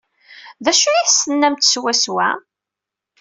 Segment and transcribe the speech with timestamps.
[0.63, 2.29] D acu ay as-tennamt swaswa?